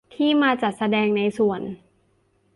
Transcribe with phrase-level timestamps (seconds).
[0.15, 1.61] ที่มาจัดแสดงในส่วน